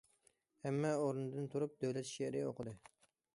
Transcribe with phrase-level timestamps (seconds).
[0.63, 2.75] ھەممە ئورنىدىن تۇرۇپ، دۆلەت شېئىرى ئوقۇدى.